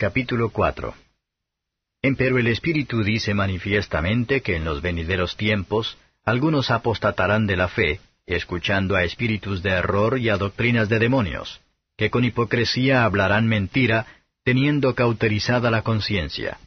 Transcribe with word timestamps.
Capítulo 0.00 0.48
4 0.48 0.94
Empero 2.00 2.38
el 2.38 2.46
Espíritu 2.46 3.04
dice 3.04 3.34
manifiestamente 3.34 4.40
que 4.40 4.56
en 4.56 4.64
los 4.64 4.80
venideros 4.80 5.36
tiempos 5.36 5.98
algunos 6.24 6.70
apostatarán 6.70 7.46
de 7.46 7.58
la 7.58 7.68
fe, 7.68 8.00
escuchando 8.24 8.96
a 8.96 9.04
espíritus 9.04 9.62
de 9.62 9.72
error 9.72 10.18
y 10.18 10.30
a 10.30 10.38
doctrinas 10.38 10.88
de 10.88 11.00
demonios, 11.00 11.60
que 11.98 12.08
con 12.08 12.24
hipocresía 12.24 13.04
hablarán 13.04 13.46
mentira, 13.46 14.06
teniendo 14.42 14.94
cauterizada 14.94 15.70
la 15.70 15.82
conciencia, 15.82 16.58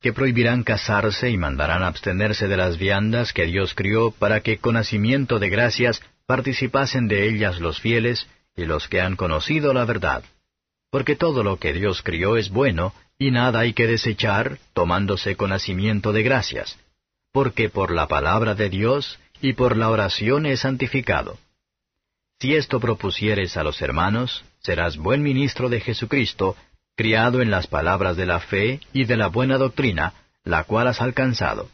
que 0.00 0.12
prohibirán 0.12 0.62
casarse 0.62 1.28
y 1.28 1.36
mandarán 1.36 1.82
abstenerse 1.82 2.46
de 2.46 2.56
las 2.56 2.78
viandas 2.78 3.32
que 3.32 3.46
Dios 3.46 3.74
crió 3.74 4.12
para 4.12 4.42
que 4.42 4.58
con 4.58 4.74
nacimiento 4.74 5.40
de 5.40 5.48
gracias 5.48 6.00
participasen 6.24 7.08
de 7.08 7.28
ellas 7.28 7.58
los 7.58 7.80
fieles 7.80 8.28
y 8.54 8.64
los 8.64 8.86
que 8.86 9.00
han 9.00 9.16
conocido 9.16 9.74
la 9.74 9.84
verdad. 9.86 10.22
Porque 10.90 11.16
todo 11.16 11.42
lo 11.42 11.58
que 11.58 11.72
Dios 11.72 12.02
crió 12.02 12.36
es 12.36 12.50
bueno, 12.50 12.92
y 13.18 13.30
nada 13.30 13.60
hay 13.60 13.74
que 13.74 13.86
desechar, 13.86 14.58
tomándose 14.72 15.36
con 15.36 15.50
nacimiento 15.50 16.12
de 16.12 16.22
gracias, 16.22 16.78
porque 17.32 17.68
por 17.68 17.92
la 17.92 18.08
palabra 18.08 18.54
de 18.54 18.70
Dios 18.70 19.18
y 19.40 19.52
por 19.52 19.76
la 19.76 19.90
oración 19.90 20.46
es 20.46 20.60
santificado. 20.60 21.38
Si 22.40 22.56
esto 22.56 22.80
propusieres 22.80 23.56
a 23.56 23.62
los 23.62 23.82
hermanos, 23.82 24.44
serás 24.60 24.96
buen 24.96 25.22
ministro 25.22 25.68
de 25.68 25.80
Jesucristo, 25.80 26.56
criado 26.96 27.42
en 27.42 27.50
las 27.50 27.66
palabras 27.66 28.16
de 28.16 28.26
la 28.26 28.40
fe 28.40 28.80
y 28.92 29.04
de 29.04 29.16
la 29.16 29.28
buena 29.28 29.58
doctrina, 29.58 30.14
la 30.44 30.64
cual 30.64 30.88
has 30.88 31.00
alcanzado. 31.00 31.68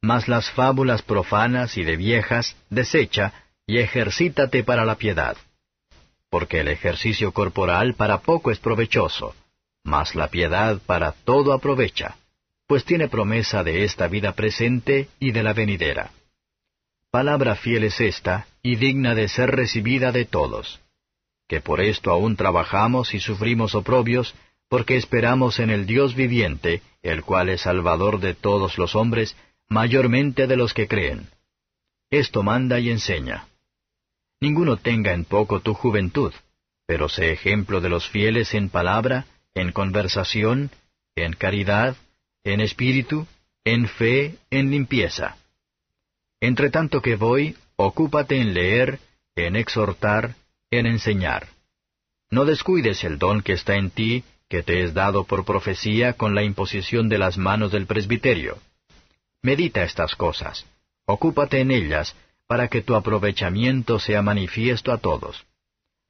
Mas 0.00 0.28
las 0.28 0.50
fábulas 0.50 1.02
profanas 1.02 1.76
y 1.76 1.84
de 1.84 1.96
viejas, 1.96 2.56
desecha, 2.70 3.32
y 3.66 3.78
ejercítate 3.78 4.64
para 4.64 4.84
la 4.84 4.96
piedad. 4.96 5.36
Porque 6.32 6.60
el 6.60 6.68
ejercicio 6.68 7.30
corporal 7.32 7.94
para 7.94 8.22
poco 8.22 8.50
es 8.50 8.58
provechoso, 8.58 9.36
mas 9.84 10.16
la 10.16 10.26
piedad 10.28 10.80
para 10.84 11.12
todo 11.12 11.52
aprovecha, 11.52 12.16
pues 12.66 12.84
tiene 12.84 13.06
promesa 13.06 13.62
de 13.62 13.84
esta 13.84 14.08
vida 14.08 14.32
presente 14.32 15.08
y 15.20 15.30
de 15.30 15.42
la 15.44 15.52
venidera. 15.52 16.10
Palabra 17.12 17.54
fiel 17.54 17.84
es 17.84 18.00
esta, 18.00 18.48
y 18.62 18.76
digna 18.76 19.14
de 19.14 19.28
ser 19.28 19.50
recibida 19.50 20.10
de 20.10 20.24
todos 20.24 20.80
que 21.52 21.60
por 21.60 21.82
esto 21.82 22.10
aún 22.10 22.34
trabajamos 22.34 23.12
y 23.12 23.20
sufrimos 23.20 23.74
oprobios, 23.74 24.34
porque 24.70 24.96
esperamos 24.96 25.58
en 25.58 25.68
el 25.68 25.84
Dios 25.84 26.14
viviente, 26.14 26.80
el 27.02 27.24
cual 27.24 27.50
es 27.50 27.60
Salvador 27.60 28.20
de 28.20 28.32
todos 28.32 28.78
los 28.78 28.96
hombres, 28.96 29.36
mayormente 29.68 30.46
de 30.46 30.56
los 30.56 30.72
que 30.72 30.88
creen. 30.88 31.28
Esto 32.10 32.42
manda 32.42 32.80
y 32.80 32.88
enseña. 32.88 33.48
Ninguno 34.42 34.76
tenga 34.76 35.12
en 35.12 35.24
poco 35.24 35.60
tu 35.60 35.72
juventud, 35.72 36.32
pero 36.84 37.08
sé 37.08 37.30
ejemplo 37.30 37.80
de 37.80 37.88
los 37.88 38.08
fieles 38.08 38.54
en 38.54 38.70
palabra, 38.70 39.26
en 39.54 39.70
conversación, 39.70 40.72
en 41.14 41.34
caridad, 41.34 41.94
en 42.42 42.60
espíritu, 42.60 43.28
en 43.64 43.86
fe, 43.86 44.34
en 44.50 44.72
limpieza. 44.72 45.36
Entre 46.40 46.70
tanto 46.70 47.02
que 47.02 47.14
voy, 47.14 47.56
ocúpate 47.76 48.40
en 48.40 48.52
leer, 48.52 48.98
en 49.36 49.54
exhortar, 49.54 50.34
en 50.72 50.86
enseñar. 50.86 51.46
No 52.28 52.44
descuides 52.44 53.04
el 53.04 53.20
don 53.20 53.42
que 53.42 53.52
está 53.52 53.76
en 53.76 53.90
ti, 53.90 54.24
que 54.48 54.64
te 54.64 54.82
es 54.82 54.92
dado 54.92 55.22
por 55.22 55.44
profecía 55.44 56.14
con 56.14 56.34
la 56.34 56.42
imposición 56.42 57.08
de 57.08 57.18
las 57.18 57.38
manos 57.38 57.70
del 57.70 57.86
presbiterio. 57.86 58.58
Medita 59.40 59.84
estas 59.84 60.16
cosas, 60.16 60.66
ocúpate 61.06 61.60
en 61.60 61.70
ellas, 61.70 62.16
para 62.46 62.68
que 62.68 62.82
tu 62.82 62.94
aprovechamiento 62.94 63.98
sea 63.98 64.22
manifiesto 64.22 64.92
a 64.92 64.98
todos. 64.98 65.46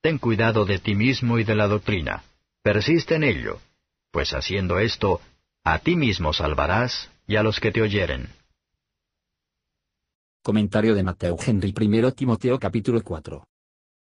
Ten 0.00 0.18
cuidado 0.18 0.64
de 0.64 0.78
ti 0.78 0.94
mismo 0.94 1.38
y 1.38 1.44
de 1.44 1.54
la 1.54 1.66
doctrina, 1.66 2.24
persiste 2.62 3.16
en 3.16 3.24
ello, 3.24 3.60
pues 4.10 4.32
haciendo 4.32 4.78
esto, 4.78 5.20
a 5.64 5.80
ti 5.80 5.96
mismo 5.96 6.32
salvarás 6.32 7.10
y 7.26 7.36
a 7.36 7.42
los 7.42 7.60
que 7.60 7.72
te 7.72 7.82
oyeren. 7.82 8.28
Comentario 10.42 10.94
de 10.94 11.02
Mateo 11.02 11.36
Henry 11.44 11.74
I 11.78 12.12
Timoteo 12.12 12.58
capítulo 12.58 13.02
4 13.02 13.44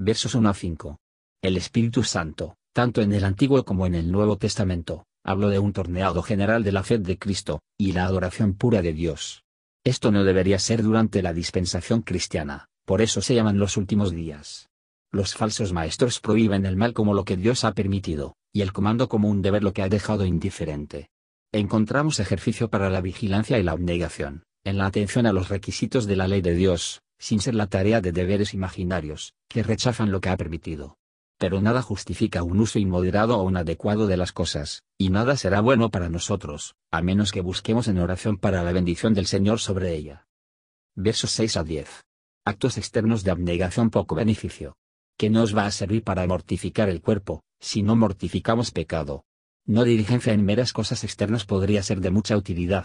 versos 0.00 0.34
1 0.34 0.48
a 0.48 0.54
5. 0.54 0.98
El 1.42 1.56
Espíritu 1.58 2.02
Santo, 2.02 2.56
tanto 2.72 3.02
en 3.02 3.12
el 3.12 3.24
Antiguo 3.24 3.64
como 3.64 3.84
en 3.84 3.94
el 3.94 4.10
Nuevo 4.10 4.38
Testamento, 4.38 5.04
habló 5.22 5.50
de 5.50 5.58
un 5.58 5.74
torneado 5.74 6.22
general 6.22 6.64
de 6.64 6.72
la 6.72 6.82
fe 6.82 6.98
de 6.98 7.18
Cristo, 7.18 7.60
y 7.78 7.92
la 7.92 8.04
adoración 8.04 8.54
pura 8.54 8.80
de 8.80 8.94
Dios. 8.94 9.44
Esto 9.84 10.10
no 10.10 10.24
debería 10.24 10.58
ser 10.58 10.82
durante 10.82 11.22
la 11.22 11.32
dispensación 11.32 12.02
cristiana, 12.02 12.68
por 12.84 13.00
eso 13.00 13.22
se 13.22 13.34
llaman 13.34 13.58
los 13.58 13.78
últimos 13.78 14.12
días. 14.12 14.68
Los 15.10 15.34
falsos 15.34 15.72
maestros 15.72 16.20
prohíben 16.20 16.66
el 16.66 16.76
mal 16.76 16.92
como 16.92 17.14
lo 17.14 17.24
que 17.24 17.36
Dios 17.36 17.64
ha 17.64 17.72
permitido, 17.72 18.36
y 18.52 18.60
el 18.60 18.72
comando 18.72 19.08
como 19.08 19.28
un 19.28 19.40
deber 19.40 19.62
lo 19.62 19.72
que 19.72 19.82
ha 19.82 19.88
dejado 19.88 20.26
indiferente. 20.26 21.08
Encontramos 21.52 22.20
ejercicio 22.20 22.68
para 22.68 22.90
la 22.90 23.00
vigilancia 23.00 23.58
y 23.58 23.62
la 23.62 23.72
abnegación, 23.72 24.44
en 24.64 24.76
la 24.76 24.86
atención 24.86 25.26
a 25.26 25.32
los 25.32 25.48
requisitos 25.48 26.06
de 26.06 26.16
la 26.16 26.28
ley 26.28 26.42
de 26.42 26.54
Dios, 26.54 27.00
sin 27.18 27.40
ser 27.40 27.54
la 27.54 27.66
tarea 27.66 28.00
de 28.00 28.12
deberes 28.12 28.54
imaginarios, 28.54 29.32
que 29.48 29.62
rechazan 29.62 30.12
lo 30.12 30.20
que 30.20 30.28
ha 30.28 30.36
permitido. 30.36 30.98
Pero 31.40 31.62
nada 31.62 31.80
justifica 31.80 32.42
un 32.42 32.60
uso 32.60 32.78
inmoderado 32.78 33.38
o 33.38 33.48
inadecuado 33.48 34.06
de 34.06 34.18
las 34.18 34.30
cosas, 34.30 34.82
y 34.98 35.08
nada 35.08 35.38
será 35.38 35.62
bueno 35.62 35.90
para 35.90 36.10
nosotros, 36.10 36.74
a 36.90 37.00
menos 37.00 37.32
que 37.32 37.40
busquemos 37.40 37.88
en 37.88 37.98
oración 37.98 38.36
para 38.36 38.62
la 38.62 38.72
bendición 38.72 39.14
del 39.14 39.24
Señor 39.24 39.58
sobre 39.58 39.94
ella. 39.94 40.26
Versos 40.94 41.30
6 41.30 41.56
a 41.56 41.64
10. 41.64 42.04
Actos 42.44 42.76
externos 42.76 43.24
de 43.24 43.30
abnegación 43.30 43.88
poco 43.88 44.14
beneficio. 44.14 44.76
Que 45.16 45.30
nos 45.30 45.56
va 45.56 45.64
a 45.64 45.70
servir 45.70 46.04
para 46.04 46.26
mortificar 46.26 46.90
el 46.90 47.00
cuerpo, 47.00 47.42
si 47.58 47.82
no 47.82 47.96
mortificamos 47.96 48.70
pecado. 48.70 49.24
No 49.64 49.84
diligencia 49.84 50.34
en 50.34 50.44
meras 50.44 50.74
cosas 50.74 51.04
externas 51.04 51.46
podría 51.46 51.82
ser 51.82 52.02
de 52.02 52.10
mucha 52.10 52.36
utilidad. 52.36 52.84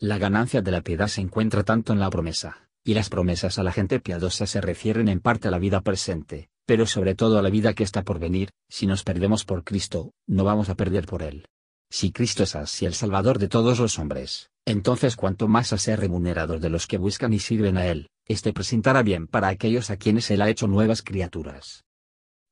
La 0.00 0.18
ganancia 0.18 0.62
de 0.62 0.72
la 0.72 0.80
piedad 0.80 1.06
se 1.06 1.20
encuentra 1.20 1.62
tanto 1.62 1.92
en 1.92 2.00
la 2.00 2.10
promesa, 2.10 2.68
y 2.82 2.94
las 2.94 3.08
promesas 3.08 3.60
a 3.60 3.62
la 3.62 3.70
gente 3.70 4.00
piadosa 4.00 4.48
se 4.48 4.60
refieren 4.60 5.06
en 5.06 5.20
parte 5.20 5.46
a 5.46 5.52
la 5.52 5.60
vida 5.60 5.80
presente, 5.80 6.48
pero 6.66 6.86
sobre 6.86 7.14
todo 7.14 7.38
a 7.38 7.42
la 7.42 7.50
vida 7.50 7.74
que 7.74 7.84
está 7.84 8.02
por 8.02 8.18
venir, 8.18 8.50
si 8.68 8.86
nos 8.86 9.04
perdemos 9.04 9.44
por 9.44 9.64
Cristo, 9.64 10.12
no 10.26 10.44
vamos 10.44 10.68
a 10.68 10.74
perder 10.74 11.06
por 11.06 11.22
Él. 11.22 11.46
Si 11.90 12.10
Cristo 12.10 12.42
es 12.42 12.56
así 12.56 12.86
el 12.86 12.94
Salvador 12.94 13.38
de 13.38 13.48
todos 13.48 13.78
los 13.78 13.98
hombres, 13.98 14.50
entonces 14.66 15.16
cuanto 15.16 15.46
más 15.46 15.72
a 15.72 15.78
ser 15.78 16.00
remunerador 16.00 16.58
de 16.58 16.70
los 16.70 16.86
que 16.86 16.98
buscan 16.98 17.32
y 17.32 17.38
sirven 17.38 17.76
a 17.76 17.86
Él, 17.86 18.08
este 18.26 18.52
presentará 18.52 19.02
bien 19.02 19.26
para 19.26 19.48
aquellos 19.48 19.90
a 19.90 19.96
quienes 19.96 20.30
Él 20.30 20.42
ha 20.42 20.48
hecho 20.48 20.66
nuevas 20.66 21.02
criaturas. 21.02 21.84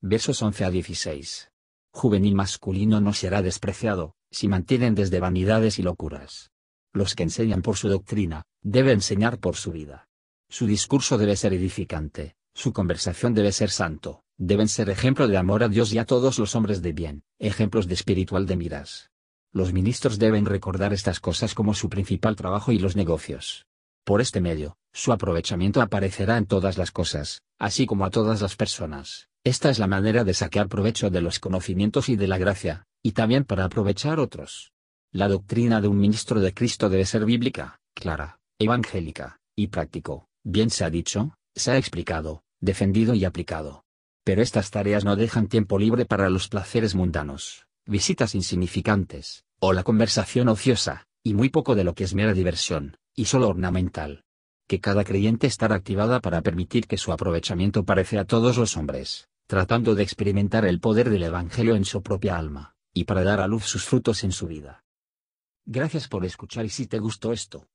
Versos 0.01 0.41
11 0.41 0.65
a 0.65 0.69
16. 0.69 1.49
Juvenil 1.91 2.35
masculino 2.35 3.01
no 3.01 3.13
será 3.13 3.41
despreciado, 3.41 4.15
si 4.31 4.47
mantienen 4.47 4.95
desde 4.95 5.19
vanidades 5.19 5.79
y 5.79 5.83
locuras. 5.83 6.51
Los 6.91 7.15
que 7.15 7.23
enseñan 7.23 7.61
por 7.61 7.77
su 7.77 7.89
doctrina, 7.89 8.43
debe 8.61 8.91
enseñar 8.91 9.39
por 9.39 9.55
su 9.55 9.71
vida. 9.71 10.07
Su 10.49 10.67
discurso 10.67 11.17
debe 11.17 11.35
ser 11.35 11.53
edificante, 11.53 12.35
su 12.53 12.73
conversación 12.73 13.33
debe 13.33 13.51
ser 13.51 13.69
santo, 13.69 14.23
deben 14.37 14.67
ser 14.67 14.89
ejemplo 14.89 15.27
de 15.27 15.37
amor 15.37 15.63
a 15.63 15.69
Dios 15.69 15.93
y 15.93 15.97
a 15.97 16.05
todos 16.05 16.39
los 16.39 16.55
hombres 16.55 16.81
de 16.81 16.93
bien, 16.93 17.23
ejemplos 17.39 17.87
de 17.87 17.95
espiritual 17.95 18.45
de 18.45 18.55
miras. 18.55 19.09
Los 19.51 19.73
ministros 19.73 20.19
deben 20.19 20.45
recordar 20.45 20.93
estas 20.93 21.19
cosas 21.19 21.53
como 21.53 21.73
su 21.73 21.89
principal 21.89 22.35
trabajo 22.35 22.71
y 22.71 22.79
los 22.79 22.95
negocios. 22.95 23.65
Por 24.03 24.21
este 24.21 24.41
medio, 24.41 24.77
su 24.91 25.11
aprovechamiento 25.11 25.81
aparecerá 25.81 26.37
en 26.37 26.45
todas 26.45 26.77
las 26.77 26.91
cosas, 26.91 27.41
así 27.59 27.85
como 27.85 28.05
a 28.05 28.09
todas 28.09 28.41
las 28.41 28.55
personas. 28.55 29.29
Esta 29.43 29.69
es 29.69 29.79
la 29.79 29.87
manera 29.87 30.23
de 30.23 30.33
sacar 30.33 30.67
provecho 30.67 31.09
de 31.09 31.21
los 31.21 31.39
conocimientos 31.39 32.09
y 32.09 32.15
de 32.15 32.27
la 32.27 32.37
gracia, 32.37 32.85
y 33.01 33.11
también 33.11 33.43
para 33.45 33.65
aprovechar 33.65 34.19
otros. 34.19 34.71
La 35.11 35.27
doctrina 35.27 35.81
de 35.81 35.87
un 35.87 35.99
ministro 35.99 36.39
de 36.39 36.53
Cristo 36.53 36.89
debe 36.89 37.05
ser 37.05 37.25
bíblica, 37.25 37.79
clara, 37.93 38.39
evangélica, 38.57 39.39
y 39.55 39.67
práctico, 39.67 40.27
Bien 40.45 40.69
se 40.69 40.83
ha 40.83 40.89
dicho, 40.89 41.35
se 41.55 41.71
ha 41.71 41.77
explicado, 41.77 42.43
defendido 42.59 43.13
y 43.13 43.25
aplicado. 43.25 43.85
Pero 44.23 44.41
estas 44.41 44.71
tareas 44.71 45.03
no 45.03 45.15
dejan 45.15 45.47
tiempo 45.47 45.77
libre 45.77 46.05
para 46.05 46.29
los 46.29 46.47
placeres 46.47 46.95
mundanos, 46.95 47.67
visitas 47.85 48.35
insignificantes, 48.35 49.45
o 49.59 49.73
la 49.73 49.83
conversación 49.83 50.47
ociosa, 50.47 51.07
y 51.23 51.33
muy 51.33 51.49
poco 51.49 51.75
de 51.75 51.83
lo 51.83 51.93
que 51.93 52.05
es 52.05 52.13
mera 52.13 52.33
diversión, 52.33 52.97
y 53.15 53.25
solo 53.25 53.49
ornamental. 53.49 54.23
Que 54.67 54.79
cada 54.79 55.03
creyente 55.03 55.47
estará 55.47 55.75
activada 55.75 56.21
para 56.21 56.41
permitir 56.41 56.87
que 56.87 56.97
su 56.97 57.11
aprovechamiento 57.11 57.83
parece 57.83 58.17
a 58.17 58.25
todos 58.25 58.57
los 58.57 58.77
hombres, 58.77 59.27
tratando 59.47 59.93
de 59.93 60.03
experimentar 60.03 60.65
el 60.65 60.79
poder 60.79 61.09
del 61.09 61.23
Evangelio 61.23 61.75
en 61.75 61.85
su 61.85 62.01
propia 62.01 62.37
alma, 62.37 62.75
y 62.93 63.03
para 63.03 63.23
dar 63.23 63.41
a 63.41 63.47
luz 63.47 63.65
sus 63.65 63.83
frutos 63.83 64.23
en 64.23 64.31
su 64.31 64.47
vida. 64.47 64.83
Gracias 65.65 66.07
por 66.07 66.25
escuchar 66.25 66.65
y 66.65 66.69
si 66.69 66.87
te 66.87 66.99
gustó 66.99 67.31
esto, 67.31 67.67